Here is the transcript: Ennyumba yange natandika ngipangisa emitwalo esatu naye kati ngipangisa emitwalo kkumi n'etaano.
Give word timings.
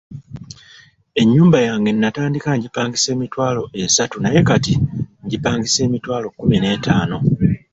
Ennyumba 1.21 1.57
yange 1.67 1.89
natandika 1.93 2.49
ngipangisa 2.57 3.07
emitwalo 3.15 3.63
esatu 3.83 4.15
naye 4.19 4.39
kati 4.49 4.73
ngipangisa 5.25 5.79
emitwalo 5.87 6.27
kkumi 6.29 6.57
n'etaano. 6.59 7.17